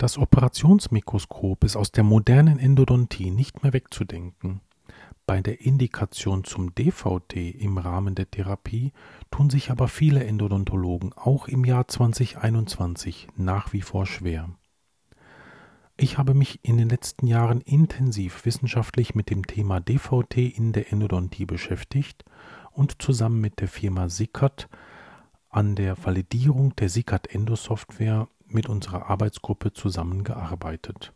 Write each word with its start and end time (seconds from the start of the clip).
Das 0.00 0.16
Operationsmikroskop 0.16 1.62
ist 1.62 1.76
aus 1.76 1.92
der 1.92 2.04
modernen 2.04 2.58
Endodontie 2.58 3.30
nicht 3.30 3.62
mehr 3.62 3.74
wegzudenken. 3.74 4.62
Bei 5.26 5.42
der 5.42 5.60
Indikation 5.60 6.42
zum 6.44 6.74
DVT 6.74 7.36
im 7.36 7.76
Rahmen 7.76 8.14
der 8.14 8.30
Therapie 8.30 8.94
tun 9.30 9.50
sich 9.50 9.70
aber 9.70 9.88
viele 9.88 10.24
Endodontologen 10.24 11.12
auch 11.12 11.48
im 11.48 11.66
Jahr 11.66 11.86
2021 11.86 13.28
nach 13.36 13.74
wie 13.74 13.82
vor 13.82 14.06
schwer. 14.06 14.48
Ich 15.98 16.16
habe 16.16 16.32
mich 16.32 16.60
in 16.62 16.78
den 16.78 16.88
letzten 16.88 17.26
Jahren 17.26 17.60
intensiv 17.60 18.46
wissenschaftlich 18.46 19.14
mit 19.14 19.28
dem 19.28 19.46
Thema 19.46 19.80
DVT 19.80 20.38
in 20.38 20.72
der 20.72 20.90
Endodontie 20.90 21.44
beschäftigt 21.44 22.24
und 22.70 23.02
zusammen 23.02 23.42
mit 23.42 23.60
der 23.60 23.68
Firma 23.68 24.08
Sickert 24.08 24.70
an 25.50 25.74
der 25.74 26.02
Validierung 26.02 26.74
der 26.76 26.88
Sickert 26.88 27.34
Endo 27.34 27.54
Software 27.54 28.28
mit 28.52 28.68
unserer 28.68 29.08
Arbeitsgruppe 29.08 29.72
zusammengearbeitet. 29.72 31.12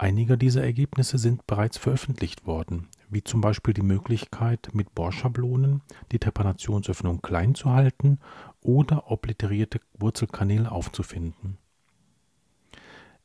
Einige 0.00 0.38
dieser 0.38 0.62
Ergebnisse 0.62 1.18
sind 1.18 1.46
bereits 1.48 1.76
veröffentlicht 1.76 2.46
worden, 2.46 2.86
wie 3.10 3.24
zum 3.24 3.40
Beispiel 3.40 3.74
die 3.74 3.82
Möglichkeit, 3.82 4.68
mit 4.72 4.94
Bohrschablonen 4.94 5.82
die 6.12 6.20
Trepanationsöffnung 6.20 7.20
klein 7.20 7.56
zu 7.56 7.70
halten 7.70 8.20
oder 8.60 9.10
obliterierte 9.10 9.80
Wurzelkanäle 9.98 10.70
aufzufinden. 10.70 11.58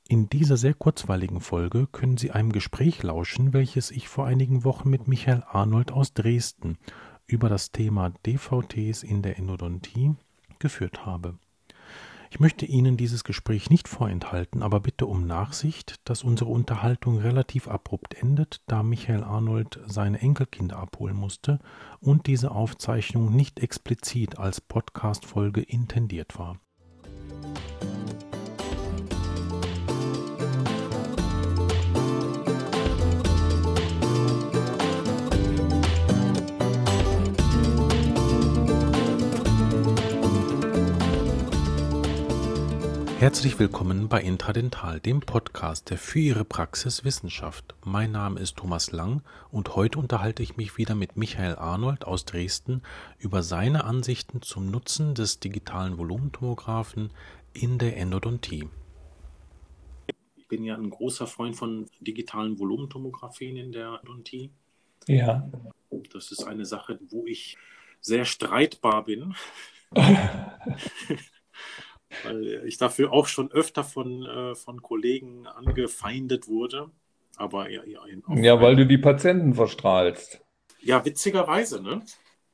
In 0.07 0.30
dieser 0.30 0.57
sehr 0.57 0.73
kurzweiligen 0.73 1.41
Folge 1.41 1.88
können 1.91 2.17
Sie 2.17 2.31
einem 2.31 2.52
Gespräch 2.52 3.03
lauschen, 3.03 3.53
welches 3.53 3.91
ich 3.91 4.07
vor 4.09 4.25
einigen 4.25 4.63
Wochen 4.63 4.89
mit 4.89 5.07
Michael 5.07 5.43
Arnold 5.47 5.91
aus 5.91 6.13
Dresden 6.13 6.77
über 7.27 7.49
das 7.49 7.71
Thema 7.71 8.11
DVTs 8.25 9.03
in 9.03 9.21
der 9.21 9.38
Endodontie 9.38 10.16
geführt 10.59 11.05
habe. 11.05 11.38
Ich 12.33 12.39
möchte 12.39 12.65
Ihnen 12.65 12.97
dieses 12.97 13.23
Gespräch 13.23 13.69
nicht 13.69 13.87
vorenthalten, 13.87 14.63
aber 14.63 14.79
bitte 14.79 15.05
um 15.05 15.27
Nachsicht, 15.27 16.01
dass 16.05 16.23
unsere 16.23 16.49
Unterhaltung 16.49 17.19
relativ 17.19 17.67
abrupt 17.67 18.16
endet, 18.16 18.63
da 18.66 18.81
Michael 18.81 19.23
Arnold 19.23 19.80
seine 19.85 20.19
Enkelkinder 20.19 20.77
abholen 20.77 21.16
musste 21.16 21.59
und 21.99 22.25
diese 22.25 22.49
Aufzeichnung 22.49 23.35
nicht 23.35 23.59
explizit 23.59 24.39
als 24.39 24.61
Podcast-Folge 24.61 25.61
intendiert 25.61 26.39
war. 26.39 26.59
Herzlich 43.23 43.57
willkommen 43.57 44.09
bei 44.09 44.21
Intradental, 44.21 44.99
dem 44.99 45.21
Podcast, 45.21 45.89
der 45.89 45.97
für 45.97 46.19
Ihre 46.19 46.43
Praxis 46.43 47.05
Wissenschaft. 47.05 47.73
Mein 47.85 48.11
Name 48.11 48.38
ist 48.38 48.57
Thomas 48.57 48.91
Lang 48.91 49.23
und 49.49 49.77
heute 49.77 49.97
unterhalte 49.97 50.43
ich 50.43 50.57
mich 50.57 50.77
wieder 50.77 50.93
mit 50.93 51.15
Michael 51.15 51.55
Arnold 51.55 52.03
aus 52.03 52.25
Dresden 52.25 52.81
über 53.19 53.41
seine 53.41 53.85
Ansichten 53.85 54.41
zum 54.41 54.69
Nutzen 54.69 55.15
des 55.15 55.39
digitalen 55.39 55.97
Volumentomographen 55.97 57.11
in 57.53 57.77
der 57.77 57.95
Endodontie. 57.95 58.67
Ich 60.35 60.47
bin 60.49 60.65
ja 60.65 60.75
ein 60.75 60.89
großer 60.89 61.25
Freund 61.25 61.55
von 61.55 61.85
digitalen 62.02 62.59
Volumentomographien 62.59 63.55
in 63.55 63.71
der 63.71 64.02
Endodontie. 64.02 64.52
Ja. 65.08 65.49
Das 66.11 66.30
ist 66.33 66.43
eine 66.43 66.65
Sache, 66.65 66.99
wo 67.09 67.25
ich 67.25 67.55
sehr 68.02 68.25
streitbar 68.25 69.05
bin. 69.05 69.33
weil 72.23 72.64
ich 72.66 72.78
dafür 72.78 73.11
auch 73.11 73.28
schon 73.28 73.52
öfter 73.52 73.83
von, 73.83 74.25
äh, 74.25 74.56
von 74.56 74.81
Kollegen 74.81 75.47
angefeindet 75.47 76.47
wurde. 76.47 76.89
Aber 77.36 77.70
ja, 77.70 77.81
ja, 77.86 78.02
ja 78.36 78.61
weil 78.61 78.75
du 78.75 78.86
die 78.86 78.97
Patienten 78.97 79.53
verstrahlst. 79.53 80.42
Ja, 80.81 81.04
witzigerweise, 81.04 81.82
ne? 81.82 82.04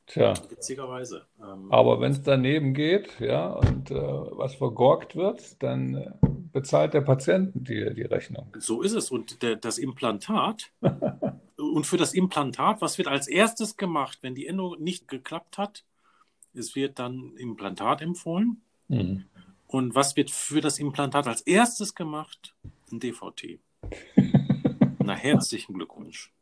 Tja. 0.09 0.33
Witzigerweise. 0.49 1.27
Ähm, 1.39 1.71
Aber 1.71 2.01
wenn 2.01 2.11
es 2.11 2.23
daneben 2.23 2.73
geht, 2.73 3.19
ja, 3.19 3.51
und 3.51 3.91
äh, 3.91 3.95
was 3.95 4.55
vergorgt 4.55 5.15
wird, 5.15 5.61
dann 5.61 5.95
äh, 5.95 6.11
bezahlt 6.51 6.95
der 6.95 7.01
Patient 7.01 7.51
die, 7.53 7.93
die 7.93 8.03
Rechnung. 8.03 8.51
So 8.57 8.81
ist 8.81 8.93
es. 8.93 9.11
Und 9.11 9.43
der, 9.43 9.55
das 9.55 9.77
Implantat, 9.77 10.71
und 11.57 11.85
für 11.85 11.97
das 11.97 12.13
Implantat, 12.13 12.81
was 12.81 12.97
wird 12.97 13.07
als 13.07 13.27
erstes 13.27 13.77
gemacht, 13.77 14.19
wenn 14.21 14.33
die 14.33 14.47
Endo 14.47 14.75
nicht 14.79 15.07
geklappt 15.07 15.59
hat? 15.59 15.85
Es 16.55 16.75
wird 16.75 16.97
dann 16.97 17.35
Implantat 17.37 18.01
empfohlen. 18.01 18.61
Mhm. 18.87 19.25
Und 19.71 19.93
was 19.93 20.15
wird 20.15 20.31
für 20.31 20.61
das 20.61 20.79
Implantat 20.79 21.27
als 21.27 21.41
erstes 21.41 21.93
gemacht? 21.93 22.55
Ein 22.91 22.99
DVT. 22.99 23.59
Na, 24.99 25.13
herzlichen 25.13 25.73
Glückwunsch. 25.75 26.33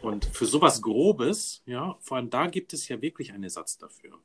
Und 0.00 0.24
für 0.24 0.46
sowas 0.46 0.80
Grobes, 0.80 1.62
ja, 1.66 1.96
vor 2.00 2.16
allem 2.16 2.30
da 2.30 2.46
gibt 2.46 2.72
es 2.72 2.88
ja 2.88 3.02
wirklich 3.02 3.32
einen 3.32 3.44
Ersatz 3.44 3.76
dafür. 3.76 4.18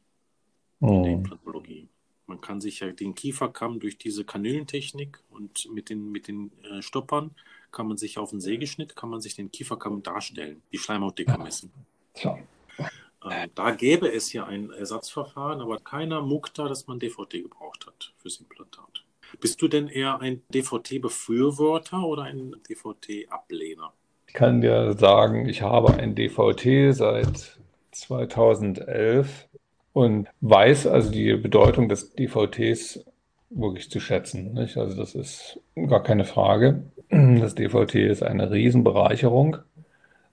Oh. 0.79 0.87
In 0.95 1.03
der 1.03 1.11
Implantologie. 1.11 1.89
Man 2.27 2.39
kann 2.39 2.61
sich 2.61 2.79
ja 2.79 2.91
den 2.91 3.13
Kieferkamm 3.13 3.81
durch 3.81 3.97
diese 3.97 4.23
Kanülentechnik 4.23 5.21
und 5.29 5.69
mit 5.73 5.89
den, 5.89 6.13
mit 6.13 6.29
den 6.29 6.51
äh, 6.63 6.81
Stoppern 6.81 7.31
kann 7.71 7.87
man 7.87 7.97
sich 7.97 8.17
auf 8.17 8.29
den 8.29 8.39
Sägeschnitt, 8.39 8.95
kann 8.95 9.09
man 9.09 9.19
sich 9.19 9.35
den 9.35 9.51
Kieferkamm 9.51 10.01
darstellen, 10.01 10.61
die 10.71 10.77
Schleimhautdicke 10.77 11.37
messen. 11.37 11.73
Ja. 12.15 12.37
Ähm, 13.29 13.49
da 13.55 13.71
gäbe 13.71 14.11
es 14.11 14.31
ja 14.33 14.45
ein 14.45 14.71
Ersatzverfahren, 14.71 15.61
aber 15.61 15.79
keiner 15.79 16.21
muckt 16.21 16.57
da, 16.57 16.67
dass 16.67 16.87
man 16.87 16.99
DVT 16.99 17.31
gebraucht 17.43 17.85
hat 17.87 18.13
fürs 18.17 18.37
Implantat. 18.37 19.03
Bist 19.39 19.61
du 19.61 19.67
denn 19.67 19.87
eher 19.87 20.19
ein 20.21 20.41
DVT-Befürworter 20.53 22.03
oder 22.03 22.23
ein 22.23 22.55
DVT-Ablehner? 22.69 23.93
Ich 24.27 24.33
kann 24.33 24.61
dir 24.61 24.93
sagen, 24.93 25.47
ich 25.47 25.61
habe 25.61 25.93
ein 25.95 26.15
DVT 26.15 26.95
seit 26.95 27.59
2011 27.91 29.47
und 29.93 30.27
weiß 30.41 30.87
also 30.87 31.11
die 31.11 31.33
Bedeutung 31.35 31.89
des 31.89 32.13
DVTs 32.13 33.05
wirklich 33.49 33.89
zu 33.89 33.99
schätzen. 33.99 34.53
Nicht? 34.53 34.77
Also 34.77 34.95
das 34.95 35.15
ist 35.15 35.59
gar 35.87 36.03
keine 36.03 36.25
Frage. 36.25 36.83
Das 37.09 37.55
DVT 37.55 37.95
ist 37.95 38.21
eine 38.21 38.51
Riesenbereicherung 38.51 39.57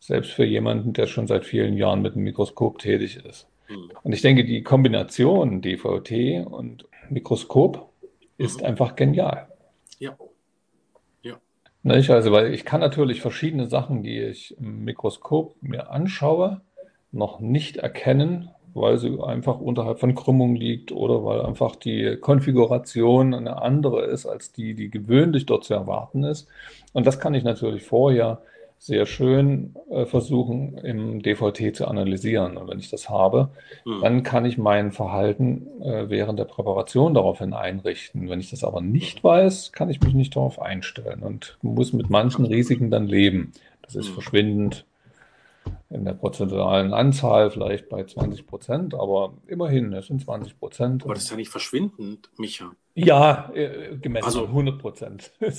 selbst 0.06 0.33
für 0.33 0.44
jemanden, 0.44 0.93
der 0.93 1.06
schon 1.06 1.27
seit 1.27 1.44
vielen 1.44 1.77
Jahren 1.77 2.00
mit 2.00 2.15
einem 2.15 2.25
Mikroskop 2.25 2.78
tätig 2.78 3.17
ist. 3.25 3.49
Mhm. 3.69 3.91
Und 4.03 4.12
ich 4.12 4.22
denke, 4.22 4.44
die 4.44 4.62
Kombination 4.62 5.61
DVT 5.62 6.47
und 6.47 6.87
Mikroskop 7.11 7.91
ist 8.39 8.61
mhm. 8.61 8.66
einfach 8.66 8.95
genial. 8.95 9.49
Ja. 9.99 10.16
ja. 11.22 11.34
Nicht? 11.83 12.11
Also, 12.11 12.31
weil 12.31 12.55
ich 12.55 12.65
kann 12.65 12.81
natürlich 12.81 13.21
verschiedene 13.21 13.66
Sachen, 13.66 14.03
die 14.03 14.21
ich 14.21 14.56
im 14.59 14.84
Mikroskop 14.84 15.56
mir 15.61 15.91
anschaue, 15.91 16.61
noch 17.11 17.41
nicht 17.41 17.78
erkennen, 17.78 18.50
weil 18.75 18.99
sie 18.99 19.19
einfach 19.21 19.59
unterhalb 19.59 19.99
von 19.99 20.15
Krümmung 20.15 20.55
liegt 20.55 20.93
oder 20.93 21.25
weil 21.25 21.41
einfach 21.41 21.77
die 21.77 22.19
Konfiguration 22.21 23.33
eine 23.33 23.62
andere 23.62 24.05
ist 24.05 24.27
als 24.27 24.53
die, 24.53 24.75
die 24.75 24.91
gewöhnlich 24.91 25.47
dort 25.47 25.65
zu 25.65 25.75
erwarten 25.75 26.25
ist. 26.25 26.47
Und 26.93 27.06
das 27.06 27.19
kann 27.19 27.34
ich 27.34 27.43
natürlich 27.43 27.84
vorher 27.84 28.43
sehr 28.79 29.07
schön 29.07 29.75
äh, 29.91 30.07
versuchen, 30.07 30.79
im 30.79 31.23
DVT 31.23 31.75
zu 31.75 31.89
analysieren. 31.89 32.57
Und 32.57 32.69
wenn 32.69 32.79
ich 32.79 32.91
das 32.91 33.09
habe, 33.09 33.51
mhm. 33.85 34.01
dann 34.03 34.23
kann 34.23 34.45
ich 34.45 34.59
mein 34.59 34.93
Verhalten 34.93 35.67
äh, 35.83 36.09
während 36.09 36.39
der 36.39 36.45
Präparation 36.45 37.15
daraufhin 37.15 37.53
einrichten. 37.53 38.29
Wenn 38.29 38.41
ich 38.41 38.51
das 38.51 38.65
aber 38.65 38.81
nicht 38.81 39.25
weiß, 39.25 39.73
kann 39.73 39.91
ich 39.91 40.01
mich 40.01 40.15
nicht 40.15 40.37
darauf 40.37 40.61
einstellen 40.61 41.23
und 41.23 41.59
muss 41.63 41.93
mit 41.93 42.11
manchen 42.11 42.45
Risiken 42.45 42.91
dann 42.91 43.07
leben. 43.07 43.53
Das 43.83 43.97
ist 43.97 44.11
mhm. 44.11 44.15
verschwindend 44.15 44.85
in 45.91 46.05
der 46.05 46.15
prozentualen 46.15 46.93
Anzahl 46.93 47.51
vielleicht 47.51 47.89
bei 47.89 48.05
20 48.05 48.47
Prozent, 48.47 48.95
aber 48.95 49.35
immerhin, 49.47 49.93
es 49.93 50.07
sind 50.07 50.21
20 50.21 50.59
Prozent. 50.59 51.05
Aber 51.05 51.15
das 51.15 51.25
ist 51.25 51.31
ja 51.31 51.37
nicht 51.37 51.51
verschwindend, 51.51 52.29
Micha. 52.37 52.73
Ja, 52.95 53.51
äh, 53.55 53.97
gemessen 53.97 54.27
also, 54.27 54.45
100 54.47 54.79
Prozent. 54.79 55.33
äh, 55.41 55.51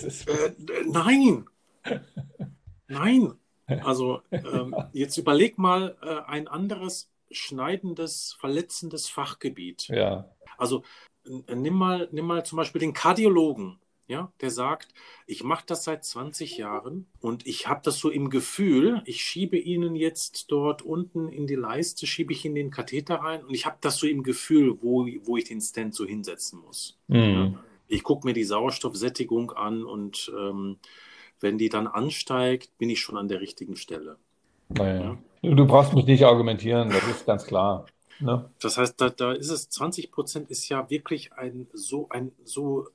nein! 0.91 1.45
Nein. 2.87 3.33
Also 3.67 4.21
ähm, 4.31 4.75
jetzt 4.93 5.17
überleg 5.17 5.57
mal 5.57 5.97
äh, 6.01 6.29
ein 6.29 6.47
anderes 6.47 7.11
schneidendes, 7.31 8.37
verletzendes 8.39 9.09
Fachgebiet. 9.09 9.87
Ja. 9.89 10.29
Also 10.57 10.83
nimm 11.25 11.73
mal, 11.73 12.07
nimm 12.11 12.25
mal 12.25 12.45
zum 12.45 12.57
Beispiel 12.57 12.79
den 12.79 12.93
Kardiologen, 12.93 13.79
ja, 14.07 14.31
der 14.39 14.51
sagt, 14.51 14.93
ich 15.25 15.43
mache 15.43 15.65
das 15.67 15.83
seit 15.83 16.05
20 16.05 16.57
Jahren 16.57 17.07
und 17.19 17.45
ich 17.45 17.67
habe 17.67 17.81
das 17.83 17.99
so 17.99 18.09
im 18.09 18.29
Gefühl, 18.29 19.01
ich 19.05 19.21
schiebe 19.21 19.57
Ihnen 19.57 19.97
jetzt 19.97 20.45
dort 20.49 20.81
unten 20.81 21.27
in 21.27 21.45
die 21.45 21.55
Leiste, 21.55 22.07
schiebe 22.07 22.31
ich 22.31 22.45
Ihnen 22.45 22.55
den 22.55 22.71
Katheter 22.71 23.15
rein 23.15 23.43
und 23.43 23.53
ich 23.53 23.65
habe 23.65 23.77
das 23.81 23.97
so 23.97 24.07
im 24.07 24.23
Gefühl, 24.23 24.77
wo, 24.81 25.05
wo 25.23 25.35
ich 25.35 25.43
den 25.43 25.59
Stent 25.59 25.93
so 25.93 26.05
hinsetzen 26.05 26.61
muss. 26.61 26.97
Mhm. 27.07 27.17
Ja. 27.17 27.53
Ich 27.89 28.03
gucke 28.03 28.25
mir 28.25 28.33
die 28.33 28.45
Sauerstoffsättigung 28.45 29.51
an 29.51 29.83
und 29.83 30.31
ähm, 30.37 30.77
wenn 31.39 31.57
die 31.57 31.69
dann 31.69 31.87
ansteigt, 31.87 32.77
bin 32.77 32.89
ich 32.89 32.99
schon 32.99 33.17
an 33.17 33.27
der 33.27 33.41
richtigen 33.41 33.75
Stelle. 33.75 34.17
Naja. 34.69 35.17
Ja? 35.41 35.51
Du 35.55 35.65
brauchst 35.65 35.93
mich 35.93 36.05
nicht 36.05 36.23
argumentieren, 36.25 36.89
das 36.89 37.07
ist 37.07 37.25
ganz 37.25 37.45
klar. 37.45 37.85
Ne? 38.19 38.49
Das 38.59 38.77
heißt, 38.77 38.99
da, 38.99 39.09
da 39.09 39.31
ist 39.33 39.49
es, 39.49 39.69
20 39.69 40.11
Prozent 40.11 40.49
ist 40.49 40.67
ja 40.69 40.89
wirklich 40.89 41.33
ein 41.33 41.67
so, 41.73 42.09
ein 42.09 42.31
so 42.43 42.87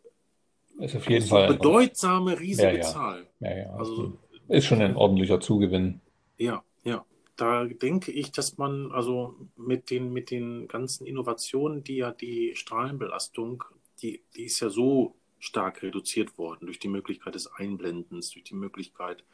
ist 0.78 0.96
auf 0.96 1.08
jeden 1.08 1.24
so 1.24 1.36
Fall, 1.36 1.48
bedeutsame, 1.48 2.38
riesige 2.40 2.78
ja, 2.78 2.80
Zahl. 2.80 3.26
ja, 3.40 3.56
ja, 3.56 3.70
Also, 3.76 4.18
ist 4.48 4.66
schon 4.66 4.82
ein 4.82 4.96
ordentlicher 4.96 5.40
Zugewinn. 5.40 6.00
ja, 6.38 6.62
ja. 6.84 7.04
Da 7.36 7.64
denke 7.64 8.12
ich, 8.12 8.30
dass 8.30 8.58
man 8.58 8.92
also 8.92 9.34
mit 9.56 9.90
den, 9.90 10.12
mit 10.12 10.30
den 10.30 10.68
ganzen 10.68 11.06
Innovationen, 11.06 11.82
die 11.82 11.96
ja 11.96 12.12
die 12.12 12.52
Strahlenbelastung, 12.54 13.64
die, 14.02 14.22
die 14.36 14.44
ist 14.44 14.60
ja 14.60 14.68
so 14.68 15.16
stark 15.42 15.82
reduziert 15.82 16.38
worden 16.38 16.66
durch 16.66 16.78
die 16.78 16.88
Möglichkeit 16.88 17.34
des 17.34 17.48
Einblendens, 17.48 18.30
durch 18.30 18.44
die 18.44 18.54
Möglichkeit, 18.54 19.24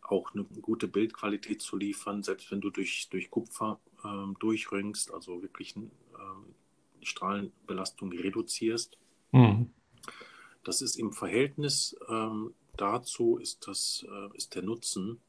auch 0.00 0.32
eine 0.32 0.44
gute 0.44 0.88
Bildqualität 0.88 1.60
zu 1.60 1.76
liefern, 1.76 2.22
selbst 2.22 2.50
wenn 2.50 2.62
du 2.62 2.70
durch, 2.70 3.08
durch 3.10 3.30
Kupfer 3.30 3.78
ähm, 4.02 4.34
durchröngst, 4.40 5.12
also 5.12 5.42
wirklich 5.42 5.74
die 5.74 7.06
Strahlenbelastung 7.06 8.12
reduzierst. 8.12 8.96
Mhm. 9.32 9.70
Das 10.64 10.80
ist 10.80 10.96
im 10.96 11.12
Verhältnis 11.12 11.94
ähm, 12.08 12.54
dazu 12.78 13.36
ist 13.36 13.68
das 13.68 14.06
äh, 14.08 14.36
ist 14.36 14.54
der 14.54 14.62
Nutzen, 14.62 15.20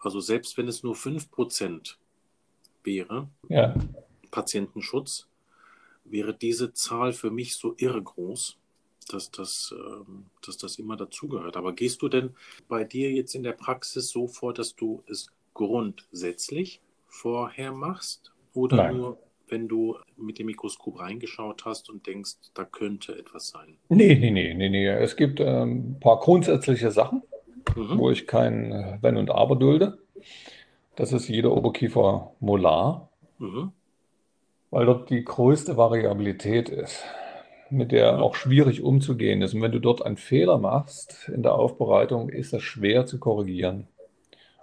also 0.00 0.18
selbst 0.18 0.58
wenn 0.58 0.66
es 0.66 0.82
nur 0.82 0.96
5% 0.96 1.96
wäre, 2.82 3.28
Ja, 3.48 3.74
Patientenschutz, 4.32 5.28
wäre 6.04 6.34
diese 6.34 6.72
Zahl 6.72 7.12
für 7.12 7.30
mich 7.30 7.54
so 7.54 7.74
irre 7.78 8.02
groß, 8.02 8.58
dass 9.06 9.30
das, 9.30 9.74
ähm, 9.76 10.26
dass 10.44 10.56
das 10.58 10.78
immer 10.78 10.96
dazugehört. 10.96 11.56
Aber 11.56 11.72
gehst 11.74 12.02
du 12.02 12.08
denn 12.08 12.34
bei 12.68 12.84
dir 12.84 13.10
jetzt 13.12 13.34
in 13.34 13.42
der 13.42 13.52
Praxis 13.52 14.10
so 14.10 14.26
vor, 14.28 14.54
dass 14.54 14.74
du 14.76 15.02
es 15.08 15.28
grundsätzlich 15.54 16.80
vorher 17.06 17.72
machst 17.72 18.32
oder 18.54 18.76
nein. 18.78 18.96
nur, 18.96 19.18
wenn 19.48 19.68
du 19.68 19.96
mit 20.16 20.38
dem 20.38 20.46
Mikroskop 20.46 21.00
reingeschaut 21.00 21.64
hast 21.64 21.90
und 21.90 22.06
denkst, 22.06 22.36
da 22.54 22.64
könnte 22.64 23.16
etwas 23.18 23.48
sein? 23.48 23.76
Nee, 23.88 24.14
nee, 24.14 24.30
nee, 24.30 24.54
nee, 24.54 24.68
nee. 24.70 24.86
Es 24.88 25.16
gibt 25.16 25.40
ähm, 25.40 25.92
ein 25.92 26.00
paar 26.00 26.18
grundsätzliche 26.20 26.90
Sachen, 26.90 27.22
Mhm. 27.76 27.98
wo 27.98 28.10
ich 28.10 28.26
kein 28.26 28.72
äh, 28.72 28.98
Wenn 29.02 29.16
und 29.16 29.30
Aber 29.30 29.56
dulde. 29.56 29.98
Das 30.96 31.12
ist 31.12 31.28
jeder 31.28 31.52
Oberkiefer 31.52 32.34
molar, 32.40 33.10
Mhm. 33.38 33.72
weil 34.70 34.86
dort 34.86 35.10
die 35.10 35.24
größte 35.24 35.76
Variabilität 35.76 36.68
ist, 36.68 37.04
mit 37.72 37.92
der 37.92 38.22
auch 38.22 38.34
schwierig 38.34 38.82
umzugehen 38.82 39.42
ist. 39.42 39.54
Und 39.54 39.62
wenn 39.62 39.72
du 39.72 39.80
dort 39.80 40.04
einen 40.04 40.16
Fehler 40.16 40.58
machst 40.58 41.30
in 41.34 41.42
der 41.42 41.54
Aufbereitung, 41.54 42.28
ist 42.28 42.52
das 42.52 42.62
schwer 42.62 43.06
zu 43.06 43.18
korrigieren. 43.18 43.88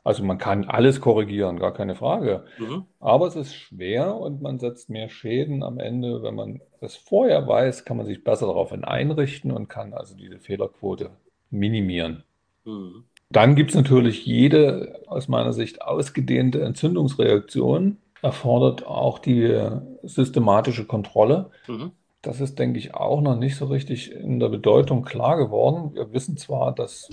Also 0.03 0.23
man 0.23 0.37
kann 0.37 0.65
alles 0.65 1.01
korrigieren, 1.01 1.59
gar 1.59 1.73
keine 1.73 1.95
Frage. 1.95 2.45
Mhm. 2.57 2.85
Aber 2.99 3.27
es 3.27 3.35
ist 3.35 3.53
schwer 3.53 4.15
und 4.15 4.41
man 4.41 4.59
setzt 4.59 4.89
mehr 4.89 5.09
Schäden 5.09 5.61
am 5.61 5.79
Ende. 5.79 6.23
Wenn 6.23 6.35
man 6.35 6.61
das 6.79 6.95
vorher 6.95 7.47
weiß, 7.47 7.85
kann 7.85 7.97
man 7.97 8.05
sich 8.05 8.23
besser 8.23 8.47
darauf 8.47 8.71
einrichten 8.71 9.51
und 9.51 9.67
kann 9.67 9.93
also 9.93 10.15
diese 10.15 10.39
Fehlerquote 10.39 11.11
minimieren. 11.49 12.23
Mhm. 12.65 13.03
Dann 13.29 13.55
gibt 13.55 13.71
es 13.71 13.75
natürlich 13.75 14.25
jede, 14.25 15.03
aus 15.05 15.27
meiner 15.27 15.53
Sicht, 15.53 15.81
ausgedehnte 15.81 16.63
Entzündungsreaktion, 16.63 17.97
erfordert 18.21 18.85
auch 18.87 19.19
die 19.19 19.59
systematische 20.03 20.85
Kontrolle. 20.85 21.51
Mhm. 21.67 21.91
Das 22.21 22.41
ist, 22.41 22.59
denke 22.59 22.79
ich, 22.79 22.93
auch 22.93 23.21
noch 23.21 23.35
nicht 23.35 23.55
so 23.55 23.65
richtig 23.65 24.11
in 24.11 24.39
der 24.39 24.49
Bedeutung 24.49 25.03
klar 25.03 25.37
geworden. 25.37 25.95
Wir 25.95 26.11
wissen 26.11 26.35
zwar, 26.37 26.73
dass 26.75 27.09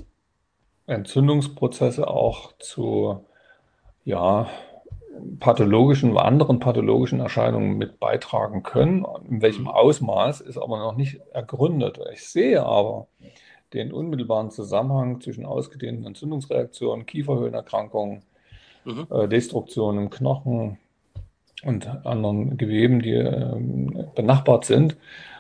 Entzündungsprozesse 0.87 2.09
auch 2.09 2.53
zu 2.59 3.25
ja, 4.05 4.49
pathologischen, 5.41 6.17
anderen 6.17 6.59
pathologischen 6.61 7.21
Erscheinungen 7.21 7.79
mit 7.79 7.99
beitragen 8.01 8.63
können. 8.63 9.07
In 9.29 9.43
welchem 9.43 9.63
Mhm. 9.65 9.69
Ausmaß 9.69 10.41
ist 10.43 10.59
aber 10.59 10.79
noch 10.79 10.97
nicht 10.97 11.21
ergründet. 11.33 12.01
Ich 12.13 12.29
sehe 12.29 12.65
aber 12.65 13.07
den 13.73 13.93
unmittelbaren 13.93 14.51
Zusammenhang 14.51 15.21
zwischen 15.21 15.47
ausgedehnten 15.47 16.05
Entzündungsreaktionen, 16.07 17.07
Kieferhöhlenerkrankungen, 17.07 18.23
Mhm. 18.85 19.07
äh, 19.11 19.29
Destruktion 19.29 19.99
im 19.99 20.11
Knochen 20.11 20.79
und 21.65 21.89
anderen 22.07 22.57
Geweben, 22.57 23.01
die 23.03 23.13
ähm, 23.13 24.07
benachbart 24.15 24.65
sind. 24.65 24.97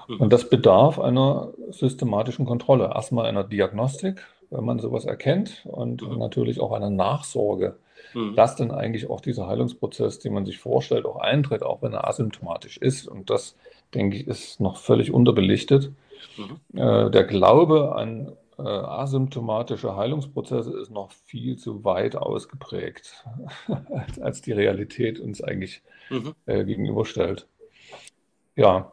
Und 0.08 0.20
Mhm. 0.20 0.30
das 0.30 0.48
bedarf 0.48 0.98
einer 1.00 1.48
systematischen 1.70 2.46
Kontrolle. 2.46 2.90
Erstmal 2.94 3.26
einer 3.26 3.44
Diagnostik, 3.44 4.24
wenn 4.50 4.64
man 4.64 4.78
sowas 4.78 5.04
erkennt, 5.04 5.66
und 5.66 6.02
Mhm. 6.02 6.18
natürlich 6.18 6.60
auch 6.60 6.72
einer 6.72 6.90
Nachsorge, 6.90 7.76
Mhm. 8.14 8.34
dass 8.36 8.56
dann 8.56 8.70
eigentlich 8.70 9.10
auch 9.10 9.20
dieser 9.20 9.46
Heilungsprozess, 9.48 10.20
den 10.20 10.32
man 10.32 10.46
sich 10.46 10.58
vorstellt, 10.58 11.04
auch 11.06 11.16
eintritt, 11.16 11.62
auch 11.62 11.82
wenn 11.82 11.92
er 11.92 12.06
asymptomatisch 12.08 12.78
ist. 12.78 13.08
Und 13.08 13.30
das, 13.30 13.56
denke 13.94 14.16
ich, 14.16 14.26
ist 14.26 14.60
noch 14.60 14.76
völlig 14.78 15.12
unterbelichtet. 15.12 15.90
Mhm. 16.36 16.78
Äh, 16.80 17.10
der 17.10 17.24
Glaube 17.24 17.94
an 17.96 18.32
äh, 18.58 18.62
asymptomatische 18.62 19.96
Heilungsprozesse 19.96 20.76
ist 20.78 20.90
noch 20.90 21.10
viel 21.12 21.56
zu 21.56 21.84
weit 21.84 22.16
ausgeprägt, 22.16 23.24
als, 23.90 24.18
als 24.20 24.42
die 24.42 24.52
Realität 24.52 25.20
uns 25.20 25.42
eigentlich 25.42 25.82
Mhm. 26.10 26.34
äh, 26.46 26.64
gegenüberstellt. 26.64 27.48
Ja, 28.56 28.92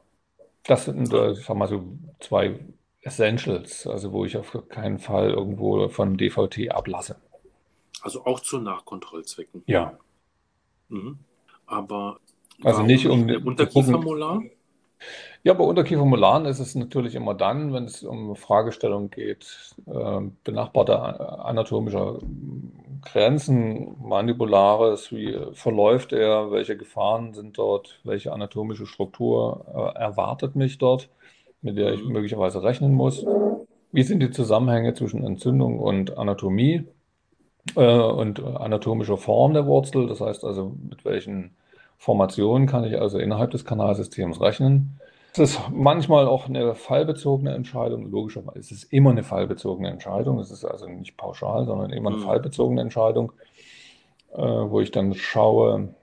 das 0.65 0.85
sind, 0.85 1.13
äh, 1.13 1.31
ich 1.31 1.45
sag 1.45 1.57
mal 1.57 1.67
so, 1.67 1.83
zwei 2.19 2.59
Essentials, 3.01 3.87
also 3.87 4.11
wo 4.11 4.25
ich 4.25 4.37
auf 4.37 4.57
keinen 4.69 4.99
Fall 4.99 5.31
irgendwo 5.31 5.89
von 5.89 6.17
DVT 6.17 6.71
ablasse. 6.71 7.17
Also 8.01 8.25
auch 8.25 8.39
zu 8.39 8.59
Nachkontrollzwecken. 8.59 9.63
Ja, 9.67 9.97
Mhm. 10.89 11.17
Aber 11.65 12.19
also 12.63 12.83
nicht 12.83 13.07
um 13.07 13.27
der. 13.27 13.45
Unterkiefermolar? 13.45 14.43
Ja, 15.43 15.53
bei 15.53 15.63
Unterkiefermolaren 15.63 16.45
ist 16.45 16.59
es 16.59 16.75
natürlich 16.75 17.15
immer 17.15 17.33
dann, 17.33 17.73
wenn 17.73 17.85
es 17.85 18.03
um 18.03 18.35
Fragestellungen 18.35 19.09
geht, 19.11 19.75
äh, 19.87 20.21
benachbarter 20.43 21.45
anatomischer 21.45 22.19
Grenzen, 23.01 23.97
Mandibulares, 24.01 25.11
wie 25.11 25.37
verläuft 25.53 26.13
er, 26.13 26.51
welche 26.51 26.77
Gefahren 26.77 27.33
sind 27.33 27.57
dort, 27.57 27.99
welche 28.05 28.31
anatomische 28.31 28.85
Struktur 28.85 29.65
äh, 29.95 29.99
erwartet 29.99 30.55
mich 30.55 30.77
dort, 30.77 31.09
mit 31.61 31.77
der 31.77 31.93
ich 31.93 32.03
Mhm. 32.03 32.13
möglicherweise 32.13 32.63
rechnen 32.63 32.93
muss. 32.93 33.25
Wie 33.91 34.03
sind 34.03 34.21
die 34.21 34.31
Zusammenhänge 34.31 34.93
zwischen 34.93 35.23
Entzündung 35.25 35.79
und 35.79 36.17
Anatomie 36.17 36.85
äh, 37.75 37.99
und 37.99 38.43
anatomischer 38.43 39.17
Form 39.17 39.53
der 39.53 39.65
Wurzel? 39.65 40.07
Das 40.07 40.21
heißt 40.21 40.43
also, 40.45 40.75
mit 40.89 41.05
welchen 41.05 41.55
Formationen 41.97 42.67
kann 42.67 42.83
ich 42.83 42.99
also 42.99 43.19
innerhalb 43.19 43.51
des 43.51 43.65
Kanalsystems 43.65 44.41
rechnen? 44.41 44.99
Es 45.33 45.39
ist 45.39 45.59
manchmal 45.71 46.27
auch 46.27 46.47
eine 46.47 46.75
fallbezogene 46.75 47.53
Entscheidung. 47.55 48.09
Logischerweise 48.11 48.59
ist 48.59 48.71
es 48.71 48.83
immer 48.85 49.09
eine 49.11 49.23
fallbezogene 49.23 49.89
Entscheidung. 49.89 50.39
Es 50.39 50.51
ist 50.51 50.63
also 50.65 50.87
nicht 50.87 51.17
pauschal, 51.17 51.65
sondern 51.65 51.91
immer 51.91 52.09
eine 52.09 52.17
Mhm. 52.17 52.23
fallbezogene 52.23 52.81
Entscheidung, 52.81 53.31
äh, 54.33 54.37
wo 54.41 54.79
ich 54.81 54.91
dann 54.91 55.13
schaue 55.13 55.95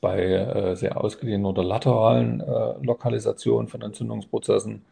bei 0.00 0.20
äh, 0.24 0.76
sehr 0.76 1.02
ausgedehnten 1.02 1.46
oder 1.46 1.64
lateralen 1.64 2.40
äh, 2.40 2.74
Lokalisationen 2.82 3.68
von 3.68 3.82
Entzündungsprozessen, 3.82 4.84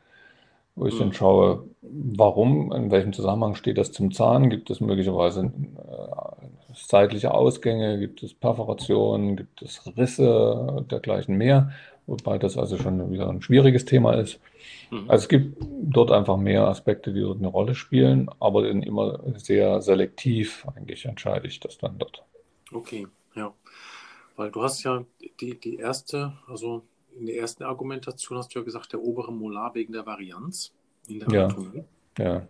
wo 0.77 0.87
ich 0.87 0.97
dann 0.99 1.09
Mhm. 1.09 1.15
schaue, 1.15 1.65
warum, 1.83 2.73
in 2.73 2.91
welchem 2.91 3.13
Zusammenhang 3.13 3.55
steht 3.57 3.79
das 3.79 3.93
zum 3.93 4.13
Zahn? 4.13 4.51
Gibt 4.51 4.71
es 4.71 4.81
möglicherweise 4.81 5.43
äh, 5.47 6.47
seitliche 6.75 7.33
Ausgänge? 7.35 7.99
Gibt 7.99 8.23
es 8.23 8.35
Perforationen? 8.35 9.37
Gibt 9.37 9.63
es 9.63 9.83
Risse 9.97 10.55
und 10.55 10.93
dergleichen 10.93 11.37
mehr? 11.37 11.73
Wobei 12.07 12.39
das 12.39 12.57
also 12.59 12.77
schon 12.79 13.11
wieder 13.13 13.29
ein 13.29 13.43
schwieriges 13.43 13.85
Thema 13.85 14.15
ist. 14.15 14.41
Mhm. 14.91 15.09
Also 15.09 15.25
es 15.25 15.29
gibt 15.29 15.57
dort 15.83 16.11
einfach 16.13 16.37
mehr 16.37 16.67
Aspekte, 16.69 17.13
die 17.13 17.21
dort 17.21 17.39
eine 17.39 17.49
Rolle 17.49 17.75
spielen, 17.75 18.31
aber 18.41 18.63
dann 18.67 18.83
immer 18.83 19.21
sehr 19.39 19.83
selektiv 19.83 20.67
eigentlich 20.75 21.05
entscheide 21.07 21.49
ich 21.49 21.61
das 21.61 21.79
dann 21.79 21.99
dort. 21.99 22.25
Okay, 22.73 23.07
ja. 23.35 23.55
Weil 24.37 24.51
du 24.51 24.63
hast 24.63 24.83
ja 24.85 25.05
die, 25.41 25.59
die 25.61 25.77
erste, 25.77 26.39
also 26.47 26.87
in 27.19 27.27
der 27.27 27.37
ersten 27.39 27.65
Argumentation 27.65 28.39
hast 28.39 28.55
du 28.55 28.61
ja 28.61 28.65
gesagt, 28.65 28.93
der 28.93 29.03
obere 29.03 29.33
Molar 29.33 29.75
wegen 29.75 29.93
der 29.93 30.07
Varianz 30.07 30.73
in 31.09 31.21
der 31.21 31.31
Ja, 31.31 31.33
Anatomie. 31.33 31.85
ja. 32.19 32.49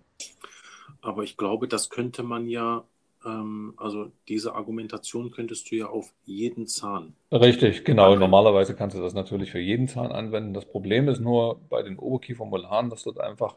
Aber 1.02 1.22
ich 1.24 1.36
glaube, 1.36 1.68
das 1.68 1.90
könnte 1.90 2.22
man 2.22 2.46
ja, 2.48 2.84
ähm, 3.24 3.74
also 3.76 4.12
diese 4.28 4.54
Argumentation 4.54 5.30
könntest 5.30 5.70
du 5.70 5.76
ja 5.76 5.86
auf 5.88 6.12
jeden 6.24 6.66
Zahn 6.66 7.16
Richtig, 7.32 7.84
genau. 7.84 8.16
anwenden. 8.16 8.16
Normalerweise 8.16 8.74
kannst 8.74 8.96
du 8.96 9.00
das 9.02 9.14
natürlich 9.14 9.52
für 9.52 9.60
jeden 9.60 9.86
Zahn 9.86 10.10
anwenden. 10.10 10.52
Das 10.52 10.66
Problem 10.66 11.08
ist 11.08 11.20
nur 11.20 11.60
bei 11.68 11.82
den 11.82 11.96
Oberkiefermolaren, 11.98 12.90
dass 12.90 13.04
dort 13.04 13.20
einfach 13.20 13.56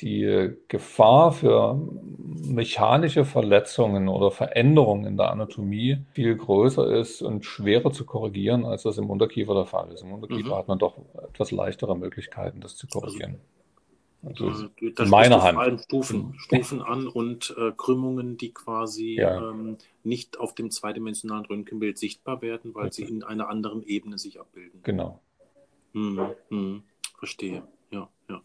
die 0.00 0.52
Gefahr 0.68 1.32
für 1.32 1.74
mechanische 2.44 3.24
Verletzungen 3.24 4.08
oder 4.08 4.30
Veränderungen 4.30 5.06
in 5.06 5.16
der 5.16 5.30
Anatomie 5.32 5.98
viel 6.12 6.36
größer 6.36 6.86
ist 6.98 7.22
und 7.22 7.44
schwerer 7.44 7.92
zu 7.92 8.06
korrigieren, 8.06 8.64
als 8.64 8.84
das 8.84 8.98
im 8.98 9.10
Unterkiefer 9.10 9.54
der 9.54 9.66
Fall 9.66 9.92
ist. 9.92 10.02
Im 10.02 10.12
Unterkiefer 10.12 10.56
Mhm. 10.56 10.58
hat 10.58 10.68
man 10.68 10.78
doch 10.78 10.98
etwas 11.30 11.50
leichtere 11.52 11.96
Möglichkeiten, 11.96 12.60
das 12.60 12.76
zu 12.76 12.88
Also 13.02 13.20
korrigieren. 13.20 13.38
Also 13.40 13.42
da 14.22 15.04
in 15.04 15.10
sprichst 15.10 15.28
du 15.30 15.30
meiner 15.30 15.40
vor 15.40 15.42
Hand. 15.42 15.58
allem 15.58 15.78
Stufen, 15.78 16.34
Stufen 16.38 16.80
an 16.82 17.08
und 17.08 17.54
äh, 17.58 17.72
Krümmungen, 17.76 18.36
die 18.36 18.52
quasi 18.54 19.16
Ja, 19.16 19.50
ähm, 19.50 19.78
nicht 20.04 20.38
auf 20.38 20.54
dem 20.54 20.70
zweidimensionalen 20.70 21.44
Röntgenbild 21.46 21.98
sichtbar 21.98 22.40
werden, 22.42 22.74
weil 22.74 22.92
sie 22.92 23.02
richtig. 23.02 23.16
in 23.18 23.22
einer 23.24 23.48
anderen 23.48 23.82
Ebene 23.82 24.18
sich 24.18 24.40
abbilden. 24.40 24.80
Genau. 24.82 25.20
Hm, 25.92 26.34
hm, 26.48 26.82
verstehe. 27.18 27.64
Ja, 27.90 28.08
ja. 28.28 28.42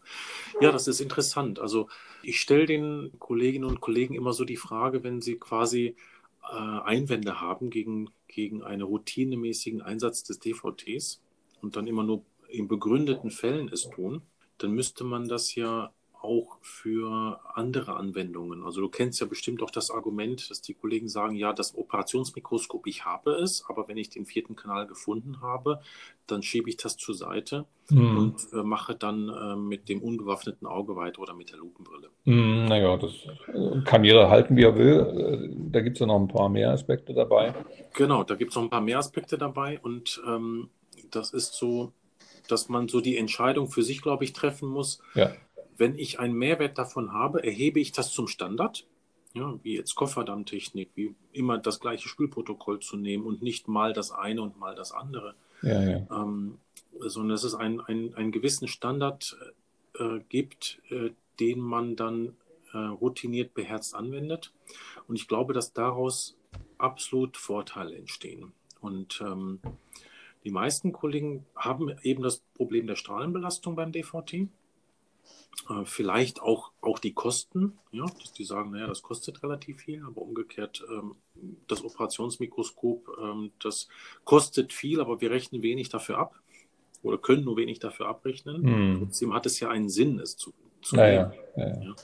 Ja. 0.60 0.60
ja, 0.60 0.72
das 0.72 0.88
ist 0.88 1.00
interessant. 1.00 1.58
Also 1.60 1.88
ich 2.22 2.40
stelle 2.40 2.66
den 2.66 3.12
Kolleginnen 3.18 3.64
und 3.64 3.80
Kollegen 3.80 4.14
immer 4.14 4.32
so 4.32 4.44
die 4.44 4.56
Frage, 4.56 5.02
wenn 5.04 5.20
sie 5.22 5.36
quasi 5.38 5.96
äh, 6.50 6.54
Einwände 6.54 7.40
haben 7.40 7.70
gegen, 7.70 8.10
gegen 8.26 8.62
einen 8.62 8.82
routinemäßigen 8.82 9.82
Einsatz 9.82 10.24
des 10.24 10.38
DVTs 10.40 11.22
und 11.62 11.76
dann 11.76 11.86
immer 11.86 12.04
nur 12.04 12.24
in 12.48 12.68
begründeten 12.68 13.30
Fällen 13.30 13.68
es 13.68 13.88
tun, 13.90 14.22
dann 14.58 14.72
müsste 14.72 15.04
man 15.04 15.28
das 15.28 15.54
ja 15.54 15.92
auch 16.20 16.58
für 16.62 17.40
andere 17.54 17.96
Anwendungen. 17.96 18.64
Also 18.64 18.80
du 18.80 18.88
kennst 18.88 19.20
ja 19.20 19.26
bestimmt 19.26 19.62
auch 19.62 19.70
das 19.70 19.90
Argument, 19.90 20.50
dass 20.50 20.60
die 20.60 20.74
Kollegen 20.74 21.08
sagen, 21.08 21.36
ja, 21.36 21.52
das 21.52 21.76
Operationsmikroskop, 21.76 22.86
ich 22.86 23.04
habe 23.04 23.32
es, 23.32 23.64
aber 23.68 23.88
wenn 23.88 23.96
ich 23.96 24.10
den 24.10 24.26
vierten 24.26 24.56
Kanal 24.56 24.86
gefunden 24.86 25.40
habe, 25.40 25.80
dann 26.26 26.42
schiebe 26.42 26.68
ich 26.68 26.76
das 26.76 26.96
zur 26.96 27.14
Seite 27.14 27.66
mhm. 27.88 28.18
und 28.18 28.52
äh, 28.52 28.62
mache 28.62 28.94
dann 28.94 29.28
äh, 29.28 29.56
mit 29.56 29.88
dem 29.88 30.02
unbewaffneten 30.02 30.66
Auge 30.66 30.96
weiter 30.96 31.22
oder 31.22 31.34
mit 31.34 31.50
der 31.50 31.58
Lupenbrille. 31.58 32.08
Mhm, 32.24 32.66
naja, 32.66 32.96
das 32.96 33.12
äh, 33.54 33.80
kann 33.84 34.04
jeder 34.04 34.28
halten, 34.28 34.56
wie 34.56 34.64
er 34.64 34.76
will. 34.76 35.50
Äh, 35.50 35.70
da 35.70 35.80
gibt 35.80 35.96
es 35.96 36.00
ja 36.00 36.06
noch 36.06 36.20
ein 36.20 36.28
paar 36.28 36.48
mehr 36.48 36.72
Aspekte 36.72 37.14
dabei. 37.14 37.54
Genau, 37.94 38.24
da 38.24 38.34
gibt 38.34 38.50
es 38.50 38.56
noch 38.56 38.64
ein 38.64 38.70
paar 38.70 38.80
mehr 38.80 38.98
Aspekte 38.98 39.38
dabei 39.38 39.78
und 39.80 40.20
ähm, 40.26 40.68
das 41.10 41.32
ist 41.32 41.54
so, 41.54 41.92
dass 42.50 42.68
man 42.68 42.88
so 42.88 43.00
die 43.00 43.16
Entscheidung 43.16 43.68
für 43.68 43.82
sich, 43.82 44.02
glaube 44.02 44.24
ich, 44.24 44.32
treffen 44.32 44.68
muss. 44.68 45.00
Ja 45.14 45.32
wenn 45.78 45.96
ich 45.96 46.18
einen 46.18 46.34
Mehrwert 46.34 46.76
davon 46.76 47.12
habe, 47.12 47.42
erhebe 47.44 47.80
ich 47.80 47.92
das 47.92 48.10
zum 48.10 48.26
Standard, 48.26 48.84
ja, 49.32 49.58
wie 49.62 49.76
jetzt 49.76 49.94
Kofferdammtechnik, 49.94 50.90
wie 50.96 51.14
immer 51.32 51.58
das 51.58 51.80
gleiche 51.80 52.08
Spülprotokoll 52.08 52.80
zu 52.80 52.96
nehmen 52.96 53.24
und 53.24 53.42
nicht 53.42 53.68
mal 53.68 53.92
das 53.92 54.10
eine 54.10 54.42
und 54.42 54.58
mal 54.58 54.74
das 54.74 54.92
andere. 54.92 55.34
Ja, 55.62 55.82
ja. 55.82 56.06
Ähm, 56.10 56.58
sondern 57.00 57.30
dass 57.30 57.44
es 57.44 57.54
einen, 57.54 57.80
einen, 57.80 58.14
einen 58.14 58.32
gewissen 58.32 58.66
Standard 58.66 59.36
äh, 59.98 60.18
gibt, 60.28 60.80
äh, 60.90 61.10
den 61.38 61.60
man 61.60 61.94
dann 61.94 62.36
äh, 62.72 62.78
routiniert 62.78 63.54
beherzt 63.54 63.94
anwendet. 63.94 64.52
Und 65.06 65.14
ich 65.14 65.28
glaube, 65.28 65.52
dass 65.52 65.72
daraus 65.72 66.36
absolut 66.76 67.36
Vorteile 67.36 67.94
entstehen. 67.94 68.52
Und 68.80 69.20
ähm, 69.20 69.60
die 70.48 70.54
meisten 70.54 70.92
Kollegen 70.92 71.44
haben 71.54 71.94
eben 72.02 72.22
das 72.22 72.38
Problem 72.54 72.86
der 72.86 72.96
Strahlenbelastung 72.96 73.76
beim 73.76 73.92
DVT. 73.92 74.32
Äh, 74.32 74.48
vielleicht 75.84 76.40
auch, 76.40 76.72
auch 76.80 76.98
die 76.98 77.12
Kosten, 77.12 77.78
ja, 77.92 78.06
dass 78.06 78.32
die 78.32 78.44
sagen, 78.44 78.70
naja, 78.70 78.86
das 78.86 79.02
kostet 79.02 79.42
relativ 79.42 79.82
viel, 79.82 80.02
aber 80.06 80.22
umgekehrt 80.22 80.82
ähm, 80.90 81.16
das 81.66 81.84
Operationsmikroskop, 81.84 83.10
ähm, 83.22 83.52
das 83.62 83.88
kostet 84.24 84.72
viel, 84.72 85.02
aber 85.02 85.20
wir 85.20 85.30
rechnen 85.30 85.60
wenig 85.60 85.90
dafür 85.90 86.16
ab 86.16 86.40
oder 87.02 87.18
können 87.18 87.44
nur 87.44 87.58
wenig 87.58 87.78
dafür 87.78 88.08
abrechnen. 88.08 88.62
Hm. 88.62 88.98
Trotzdem 89.00 89.34
hat 89.34 89.44
es 89.44 89.60
ja 89.60 89.68
einen 89.68 89.90
Sinn, 89.90 90.18
es 90.18 90.34
zu, 90.38 90.54
zu 90.80 90.96
ja, 90.96 91.30
ja, 91.58 91.82
ja. 91.82 91.94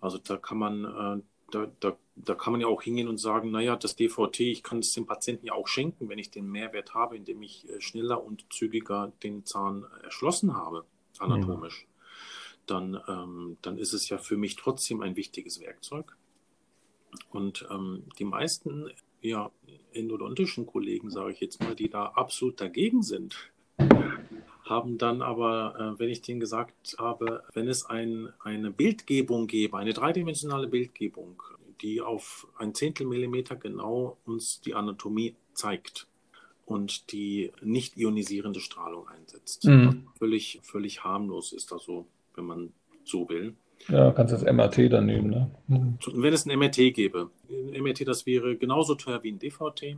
Also 0.00 0.18
da 0.18 0.36
kann 0.36 0.58
man, 0.58 0.84
äh, 0.84 1.22
da, 1.50 1.70
da, 1.80 1.96
da 2.16 2.34
kann 2.34 2.52
man 2.52 2.60
ja 2.60 2.66
auch 2.66 2.82
hingehen 2.82 3.08
und 3.08 3.18
sagen, 3.18 3.50
naja, 3.50 3.76
das 3.76 3.96
DVT, 3.96 4.40
ich 4.40 4.62
kann 4.62 4.78
es 4.78 4.92
dem 4.92 5.06
Patienten 5.06 5.46
ja 5.46 5.52
auch 5.52 5.68
schenken, 5.68 6.08
wenn 6.08 6.18
ich 6.18 6.30
den 6.30 6.50
Mehrwert 6.50 6.94
habe, 6.94 7.16
indem 7.16 7.42
ich 7.42 7.68
äh, 7.68 7.80
schneller 7.80 8.22
und 8.24 8.44
zügiger 8.52 9.12
den 9.22 9.44
Zahn 9.44 9.84
erschlossen 10.02 10.56
habe, 10.56 10.84
anatomisch. 11.18 11.82
Hm 11.82 11.90
dann, 12.70 13.00
ähm, 13.08 13.56
dann 13.62 13.78
ist 13.78 13.92
es 13.92 14.08
ja 14.08 14.18
für 14.18 14.36
mich 14.36 14.56
trotzdem 14.56 15.00
ein 15.00 15.16
wichtiges 15.16 15.60
Werkzeug. 15.60 16.16
Und 17.30 17.66
ähm, 17.70 18.04
die 18.18 18.24
meisten 18.24 18.90
ja, 19.20 19.50
endodontischen 19.92 20.66
Kollegen, 20.66 21.10
sage 21.10 21.32
ich 21.32 21.40
jetzt 21.40 21.60
mal, 21.60 21.74
die 21.74 21.90
da 21.90 22.06
absolut 22.06 22.60
dagegen 22.60 23.02
sind, 23.02 23.50
haben 24.70 24.96
dann 24.96 25.20
aber, 25.20 25.74
äh, 25.78 25.98
wenn 25.98 26.08
ich 26.08 26.22
denen 26.22 26.40
gesagt 26.40 26.96
habe, 26.98 27.42
wenn 27.52 27.68
es 27.68 27.84
ein, 27.84 28.30
eine 28.42 28.70
Bildgebung 28.70 29.46
gäbe, 29.46 29.76
eine 29.76 29.92
dreidimensionale 29.92 30.68
Bildgebung, 30.68 31.42
die 31.82 32.00
auf 32.00 32.46
ein 32.56 32.74
Zehntel 32.74 33.06
Millimeter 33.06 33.56
genau 33.56 34.16
uns 34.24 34.60
die 34.60 34.74
Anatomie 34.74 35.34
zeigt 35.52 36.06
und 36.64 37.12
die 37.12 37.52
nicht 37.62 37.96
ionisierende 37.96 38.60
Strahlung 38.60 39.08
einsetzt, 39.08 39.64
mhm. 39.64 40.08
völlig, 40.18 40.60
völlig 40.62 41.04
harmlos 41.04 41.52
ist, 41.52 41.72
also 41.72 42.06
wenn 42.34 42.44
man 42.44 42.72
so 43.04 43.28
will. 43.28 43.54
Ja, 43.88 44.12
kannst 44.12 44.34
das 44.34 44.44
MRT 44.44 44.92
dann 44.92 45.06
nehmen, 45.06 45.30
ne? 45.30 45.50
Wenn 45.66 46.32
es 46.32 46.46
ein 46.46 46.58
MRT 46.58 46.94
gäbe, 46.94 47.30
ein 47.48 47.82
MRT, 47.82 48.06
das 48.06 48.26
wäre 48.26 48.56
genauso 48.56 48.94
teuer 48.94 49.22
wie 49.22 49.32
ein 49.32 49.38
DVT. 49.38 49.96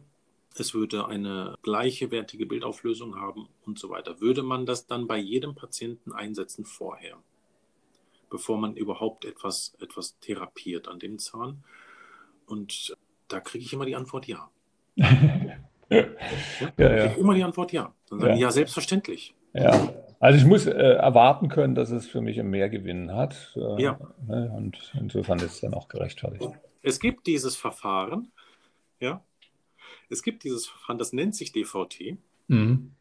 Es 0.59 0.75
würde 0.75 1.07
eine 1.07 1.57
gleiche 1.63 2.11
wertige 2.11 2.47
Bildauflösung 2.47 3.21
haben 3.21 3.49
und 3.65 3.79
so 3.79 3.91
weiter. 3.91 4.21
Würde 4.21 4.43
man 4.43 4.67
das 4.67 4.87
dann 4.87 5.07
bei 5.07 5.19
jedem 5.19 5.55
Patienten 5.55 6.13
einsetzen 6.13 6.65
vorher, 6.65 7.17
bevor 8.31 8.59
man 8.59 8.77
überhaupt 8.77 9.25
etwas, 9.25 9.75
etwas 9.81 10.19
therapiert 10.21 10.89
an 10.89 10.99
dem 10.99 11.19
Zahn? 11.19 11.65
Und 12.47 12.97
da 13.29 13.41
kriege 13.41 13.65
ich 13.65 13.73
immer 13.73 13.87
die 13.87 13.97
Antwort 13.97 14.27
ja. 14.27 14.51
ja, 14.97 15.57
ja, 15.89 16.07
ja. 16.77 17.05
Immer 17.13 17.35
die 17.35 17.45
Antwort 17.45 17.73
ja. 17.73 17.95
Dann 18.11 18.21
sagen 18.21 18.35
ja. 18.35 18.41
ja, 18.41 18.51
selbstverständlich. 18.51 19.35
Ja. 19.55 19.95
Also 20.21 20.39
ich 20.39 20.45
muss 20.45 20.67
äh, 20.67 20.73
erwarten 20.73 21.49
können, 21.49 21.75
dass 21.75 21.91
es 21.91 22.07
für 22.07 22.21
mich 22.21 22.39
einen 22.39 22.51
Mehrgewinn 22.51 23.13
hat. 23.13 23.57
Äh, 23.57 23.83
ja. 23.83 23.99
Ne, 24.27 24.53
und 24.55 24.93
insofern 24.95 25.39
ist 25.39 25.55
es 25.55 25.61
dann 25.63 25.75
auch 25.75 25.89
gerechtfertigt. 25.89 26.49
Es 26.83 27.01
gibt 27.01 27.27
dieses 27.27 27.57
Verfahren, 27.57 28.31
ja. 29.01 29.23
Es 30.13 30.23
gibt 30.23 30.45
dieses 30.45 30.67
Verfahren, 30.67 30.99
das 30.99 31.13
nennt 31.13 31.35
sich 31.35 31.53
DVT. 31.53 32.19
Mhm. 32.49 32.93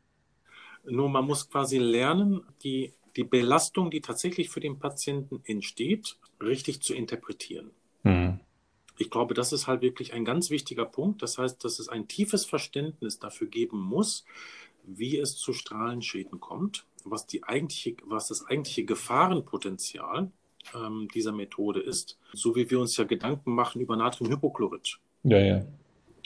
Nur 0.86 1.10
man 1.10 1.26
muss 1.26 1.50
quasi 1.50 1.78
lernen, 1.78 2.42
die, 2.64 2.94
die 3.16 3.24
Belastung, 3.24 3.92
die 3.92 4.02
tatsächlich 4.02 4.50
für 4.50 4.60
den 4.60 4.80
Patienten 4.80 5.42
entsteht, 5.46 6.18
richtig 6.42 6.82
zu 6.82 6.94
interpretieren. 6.94 7.72
Mhm. 8.04 8.40
Ich 8.98 9.10
glaube, 9.10 9.34
das 9.34 9.52
ist 9.52 9.68
halt 9.68 9.82
wirklich 9.82 10.14
ein 10.14 10.26
ganz 10.26 10.50
wichtiger 10.50 10.86
Punkt. 10.86 11.22
Das 11.22 11.38
heißt, 11.38 11.64
dass 11.64 11.80
es 11.80 11.90
ein 11.90 12.08
tiefes 12.08 12.46
Verständnis 12.46 13.20
dafür 13.20 13.48
geben 13.48 13.80
muss, 13.80 14.26
wie 14.84 15.18
es 15.18 15.38
zu 15.38 15.54
Strahlenschäden 15.54 16.40
kommt 16.40 16.86
was, 17.06 17.28
die 17.28 17.44
eigentliche, 17.44 17.96
was 18.06 18.28
das 18.28 18.46
eigentliche 18.46 18.86
Gefahrenpotenzial 18.86 20.32
ähm, 20.76 21.08
dieser 21.14 21.32
Methode 21.32 21.80
ist, 21.80 22.18
so 22.34 22.56
wie 22.56 22.70
wir 22.70 22.80
uns 22.80 22.98
ja 22.98 23.04
Gedanken 23.04 23.54
machen 23.54 23.82
über 23.82 23.96
Natriumhypochlorid. 23.96 25.00
Ja, 25.24 25.40
ja. 25.40 25.66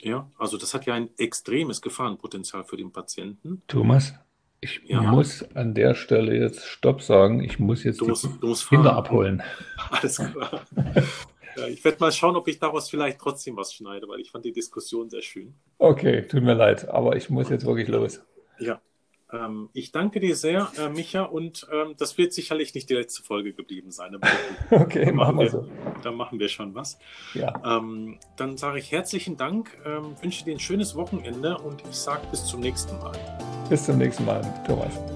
Ja, 0.00 0.30
also 0.38 0.58
das 0.58 0.74
hat 0.74 0.86
ja 0.86 0.94
ein 0.94 1.10
extremes 1.18 1.80
Gefahrenpotenzial 1.82 2.64
für 2.64 2.76
den 2.76 2.92
Patienten. 2.92 3.62
Thomas, 3.66 4.14
ich 4.60 4.82
ja. 4.84 5.00
muss 5.00 5.44
an 5.54 5.74
der 5.74 5.94
Stelle 5.94 6.36
jetzt 6.36 6.64
Stopp 6.64 7.02
sagen. 7.02 7.42
Ich 7.42 7.58
muss 7.58 7.84
jetzt 7.84 8.00
du 8.00 8.08
musst, 8.08 8.24
du 8.24 8.46
musst 8.46 8.68
Kinder 8.68 8.94
abholen. 8.94 9.42
Alles 9.90 10.16
klar. 10.16 10.64
ja, 11.56 11.66
ich 11.66 11.84
werde 11.84 11.98
mal 12.00 12.12
schauen, 12.12 12.36
ob 12.36 12.48
ich 12.48 12.58
daraus 12.58 12.88
vielleicht 12.88 13.18
trotzdem 13.18 13.56
was 13.56 13.72
schneide, 13.74 14.08
weil 14.08 14.20
ich 14.20 14.30
fand 14.30 14.44
die 14.44 14.52
Diskussion 14.52 15.10
sehr 15.10 15.22
schön. 15.22 15.54
Okay, 15.78 16.26
tut 16.26 16.42
mir 16.42 16.54
leid, 16.54 16.88
aber 16.88 17.16
ich 17.16 17.30
muss 17.30 17.48
jetzt 17.48 17.66
wirklich 17.66 17.88
los. 17.88 18.20
Ja, 18.58 18.80
ähm, 19.32 19.70
ich 19.72 19.92
danke 19.92 20.20
dir 20.20 20.36
sehr, 20.36 20.70
äh, 20.78 20.88
Micha, 20.88 21.22
und 21.22 21.66
ähm, 21.72 21.94
das 21.98 22.16
wird 22.18 22.32
sicherlich 22.32 22.74
nicht 22.74 22.88
die 22.88 22.94
letzte 22.94 23.22
Folge 23.22 23.52
geblieben 23.52 23.90
sein. 23.90 24.18
okay, 24.70 25.10
machen 25.12 25.38
wir 25.38 25.50
so. 25.50 25.68
Da 26.02 26.12
machen 26.12 26.38
wir 26.38 26.48
schon 26.48 26.74
was. 26.74 26.98
Ja. 27.34 27.52
Ähm, 27.64 28.18
dann 28.36 28.56
sage 28.56 28.78
ich 28.78 28.92
herzlichen 28.92 29.36
Dank, 29.36 29.76
ähm, 29.84 30.14
wünsche 30.22 30.44
dir 30.44 30.54
ein 30.54 30.60
schönes 30.60 30.94
Wochenende 30.94 31.58
und 31.58 31.82
ich 31.90 31.96
sage 31.96 32.22
bis 32.30 32.44
zum 32.44 32.60
nächsten 32.60 32.98
Mal. 32.98 33.16
Bis 33.68 33.84
zum 33.84 33.98
nächsten 33.98 34.24
Mal, 34.24 34.42
Thomas. 34.66 35.15